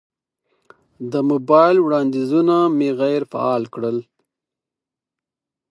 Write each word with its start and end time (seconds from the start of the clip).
د 1.11 1.13
موبایل 1.29 1.77
وړاندیزونه 1.81 2.55
مې 2.77 2.89
غیر 3.01 3.21
فعال 3.31 3.63
کړل. 3.73 3.97